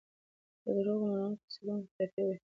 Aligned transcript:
د 0.63 0.65
دروغو 0.77 1.05
منونکي 1.11 1.41
په 1.43 1.49
څېړونکو 1.53 1.89
ټاپې 1.97 2.21
وهي. 2.23 2.39